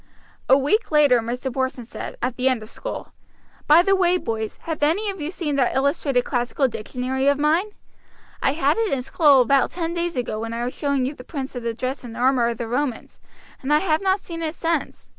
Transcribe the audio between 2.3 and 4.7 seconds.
the end of school: "By the way, boys,